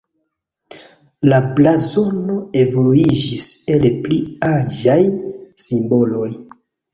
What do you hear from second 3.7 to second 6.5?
el pli aĝaj simboloj.